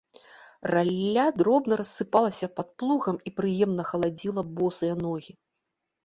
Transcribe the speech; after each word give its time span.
Ралля 0.75 1.25
дробна 1.41 1.75
рассыпалася 1.81 2.47
пад 2.59 2.67
плугам 2.83 3.19
і 3.31 3.33
прыемна 3.41 3.85
халадзіла 3.91 4.41
босыя 4.63 4.93
ногі. 5.05 5.31